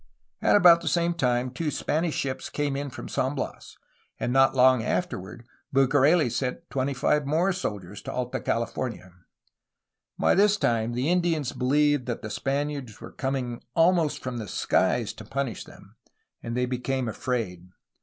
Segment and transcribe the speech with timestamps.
[0.41, 3.77] At about the same time two Spanish ships came in from San Bias,
[4.19, 9.13] and not long afterward Bucareli sent twenty five more soldiers to Alta California.
[10.17, 15.13] By this time the Indians believed that the Spaniards were coming almost from the skies
[15.13, 15.97] to punish them,
[16.41, 17.67] and they became afraid.